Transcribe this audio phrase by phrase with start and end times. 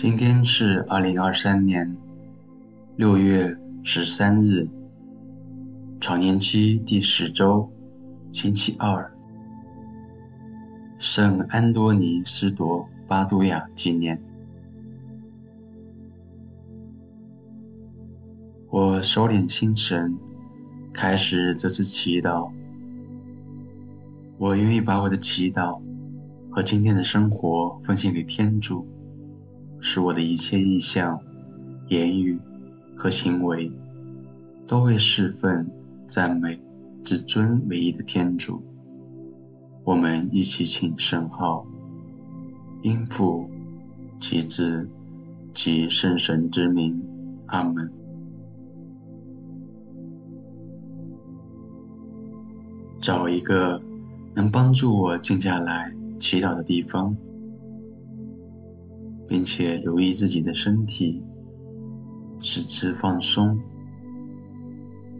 [0.00, 1.94] 今天是二零二三年
[3.00, 4.68] 六月十三日，
[5.98, 7.72] 常年期第十周，
[8.30, 9.10] 星期二，
[10.98, 14.22] 圣安多尼斯铎巴多亚纪念。
[18.68, 20.14] 我收敛心神，
[20.92, 22.50] 开始这次祈祷。
[24.36, 25.80] 我愿意把我的祈祷
[26.50, 28.86] 和今天的生活奉献给天主。
[29.80, 31.18] 使我的一切意向、
[31.88, 32.38] 言语
[33.00, 33.72] 和行为，
[34.66, 35.66] 都为侍奉、
[36.06, 36.60] 赞美
[37.02, 38.62] 至尊唯一的天主。
[39.84, 41.66] 我们一起请圣号，
[42.82, 43.48] 因父
[44.18, 44.86] 及子
[45.54, 47.02] 及圣神之名，
[47.46, 47.90] 阿门。
[53.00, 53.80] 找一个
[54.34, 57.16] 能帮助我静下来祈祷的地方。
[59.26, 61.22] 并且留意自己的身体，
[62.40, 63.60] 使之放松，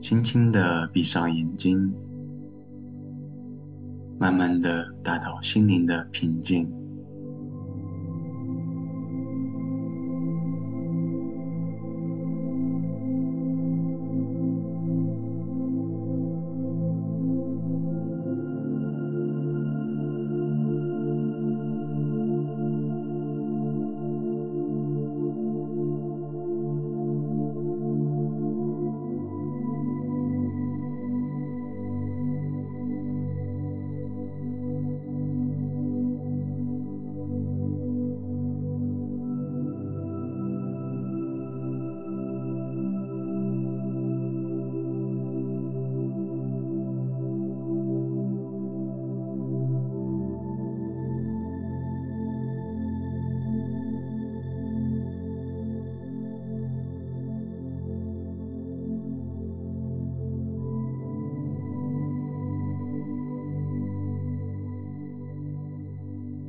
[0.00, 1.92] 轻轻的闭上眼睛，
[4.18, 6.70] 慢慢的达到心灵的平静。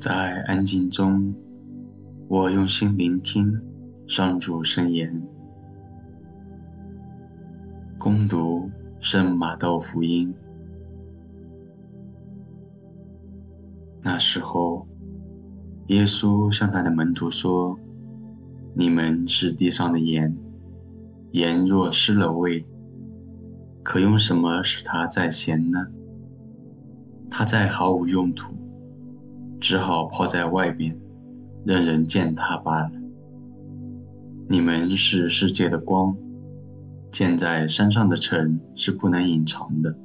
[0.02, 1.32] 在安静中，
[2.28, 3.62] 我用心聆听
[4.08, 5.22] 上主圣言，
[8.00, 8.68] 恭读
[9.00, 10.34] 圣马窦福音。
[14.02, 14.88] 那时候，
[15.90, 17.78] 耶稣向他的门徒说
[18.74, 20.36] ：“你们是地上的盐，
[21.30, 22.66] 盐若失了味，
[23.84, 25.86] 可用什么使它再咸呢？
[27.30, 28.56] 它再毫无用途。”
[29.62, 31.00] 只好抛在外边，
[31.64, 32.92] 任人践踏罢了。
[34.50, 36.18] 你们是世界的光，
[37.12, 39.96] 建在山上的城是不能隐藏的。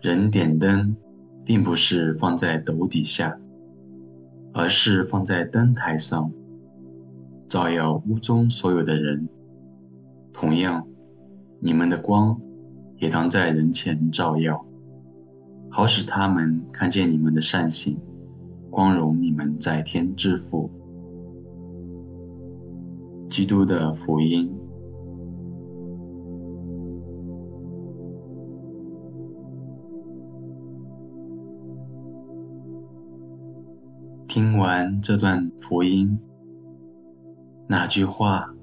[0.00, 0.96] 人点灯，
[1.44, 3.36] 并不是放在斗底下，
[4.54, 6.30] 而是放在灯台上，
[7.48, 9.28] 照耀屋中所有的人。
[10.32, 10.86] 同样，
[11.58, 12.40] 你们的光
[12.98, 14.64] 也当在人前照耀，
[15.68, 17.98] 好使他们看见你们的善行。
[18.70, 20.70] 光荣你们在天之父。
[23.30, 24.52] 基督的福音。
[34.26, 36.18] 听完这段福音，
[37.66, 38.54] 哪句话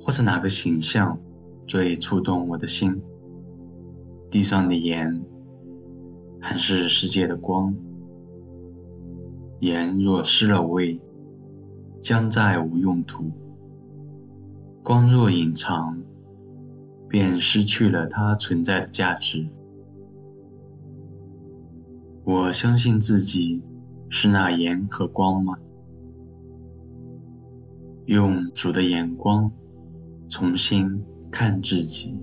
[0.00, 1.18] 或者哪个形象
[1.66, 3.00] 最触动我的心？
[4.30, 5.24] 地上的盐，
[6.40, 7.74] 还是世界的光？
[9.64, 11.00] 盐若失了味，
[12.02, 13.30] 将再无用途；
[14.82, 16.02] 光若隐藏，
[17.08, 19.48] 便失去了它存在的价值。
[22.24, 23.62] 我相信自己
[24.10, 25.56] 是那盐和光吗？
[28.04, 29.50] 用主的眼光
[30.28, 32.20] 重新看自己。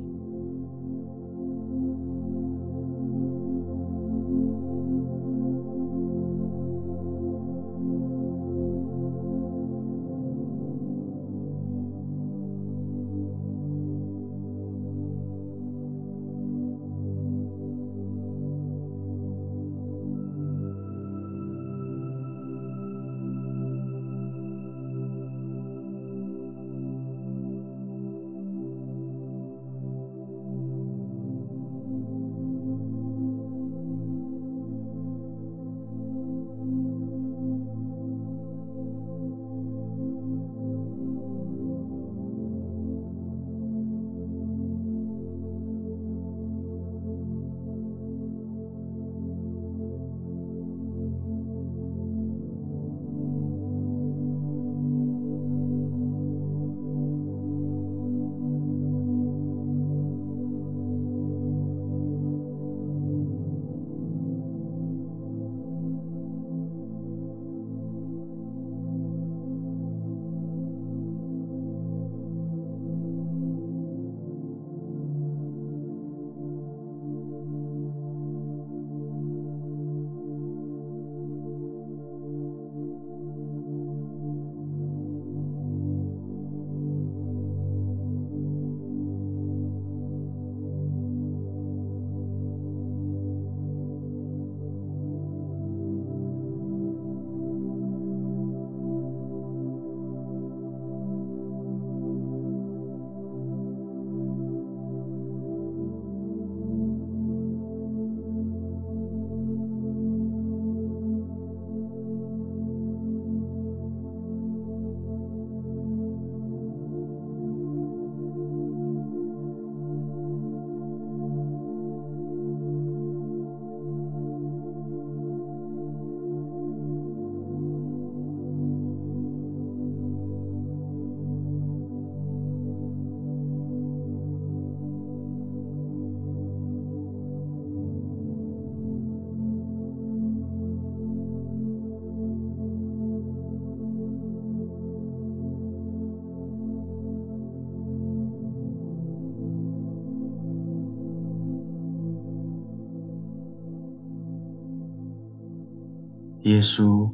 [156.43, 157.07] 耶稣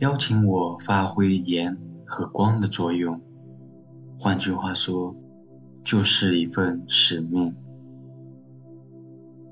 [0.00, 3.18] 邀请我发挥盐和光的作用，
[4.20, 5.16] 换句话说，
[5.82, 7.54] 就是一份使命。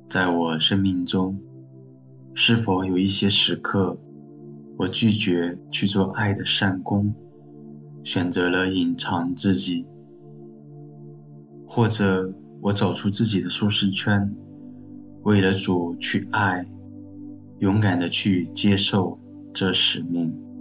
[0.06, 1.40] 在我生命中，
[2.34, 3.96] 是否有一些时刻，
[4.76, 7.14] 我拒绝去做爱的善工，
[8.05, 9.87] 选择了隐藏自己，
[11.67, 12.31] 或者
[12.61, 14.31] 我走出自己的舒适圈，
[15.23, 16.67] 为了主去爱，
[17.61, 19.19] 勇敢地去接受
[19.53, 20.52] 这使命。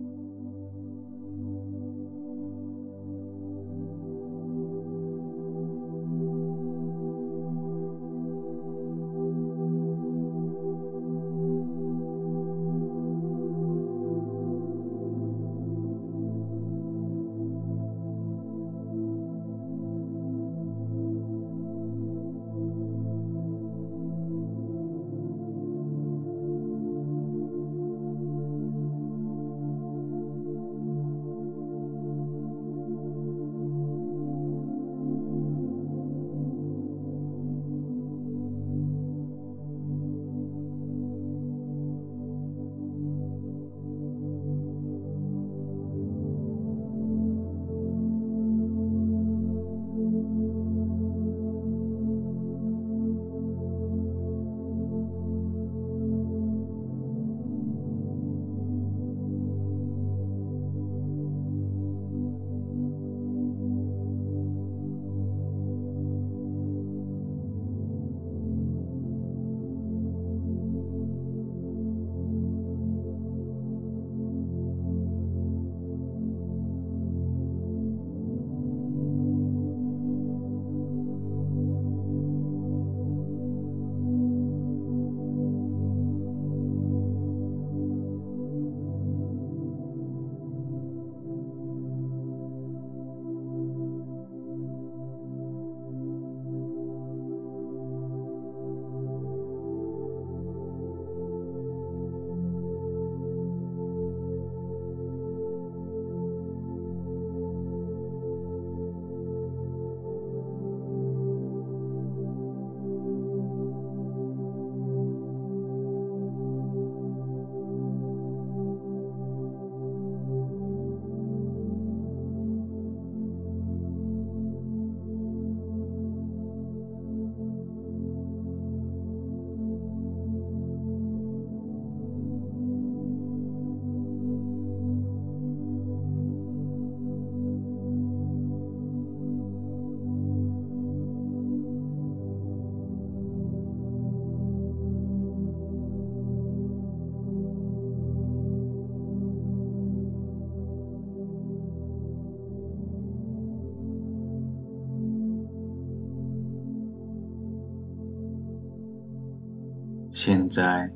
[160.23, 160.87] 现在，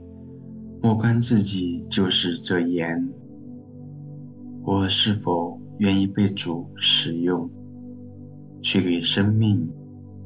[0.83, 3.11] 莫关自己就是这盐，
[4.61, 7.49] 我是否愿意被主使用，
[8.61, 9.67] 去给生命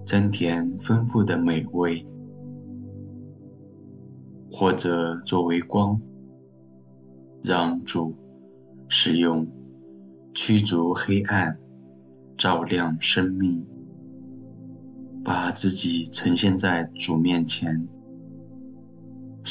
[0.06, 2.06] 增添丰富的美味，
[4.51, 5.98] 或者作为光，
[7.41, 8.13] 让主
[8.89, 9.48] 使用
[10.34, 11.58] 驱逐黑暗，
[12.36, 13.65] 照亮生命，
[15.24, 17.88] 把自己呈现在主面前。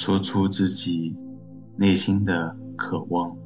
[0.01, 1.13] 说出自己
[1.77, 3.37] 内心的渴望。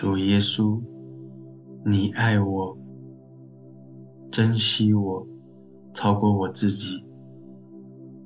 [0.00, 0.80] 主耶稣，
[1.84, 2.74] 你爱我，
[4.30, 5.26] 珍惜我，
[5.92, 7.04] 超过我自己。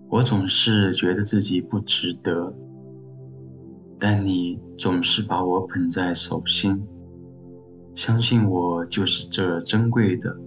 [0.09, 2.55] 我总是觉得自己不值得，
[3.99, 6.81] 但你总是把我捧在手心，
[7.93, 10.39] 相信我就是这珍贵的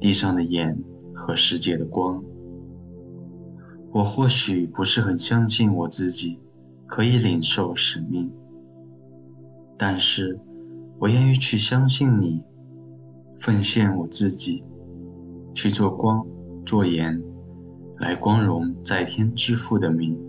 [0.00, 0.82] 地上的盐
[1.14, 2.24] 和世界的光。
[3.92, 6.40] 我或许不是很相信我自己
[6.86, 8.32] 可以领受使命，
[9.76, 10.40] 但是
[11.00, 12.44] 我愿意去相信你，
[13.38, 14.62] 奉献我自己，
[15.54, 16.26] 去做光
[16.66, 17.18] 做盐，
[17.98, 20.22] 来光荣在天之父的名。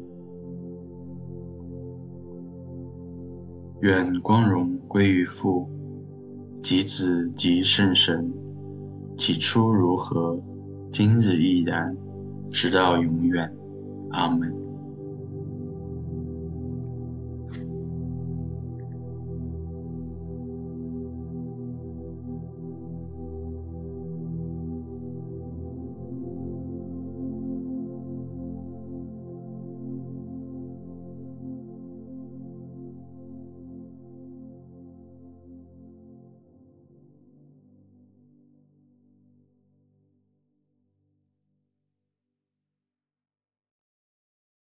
[3.81, 5.67] 愿光荣归于父，
[6.61, 8.31] 及子及圣神，
[9.17, 10.41] 起初如何，
[10.91, 11.95] 今日亦然。
[12.49, 13.49] 直到永远，
[14.09, 14.60] 阿门。